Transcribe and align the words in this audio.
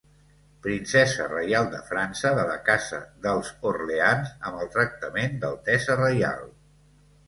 Princesa 0.67 1.27
reial 1.33 1.67
de 1.75 1.83
França 1.91 2.33
de 2.41 2.47
la 2.49 2.57
casa 2.71 3.03
dels 3.29 3.55
Orleans 3.75 4.35
amb 4.41 4.61
el 4.67 4.75
tractament 4.81 5.41
d'altesa 5.47 6.05
reial. 6.07 6.47